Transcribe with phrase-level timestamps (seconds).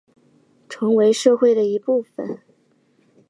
[0.67, 2.39] 成为社会的一部分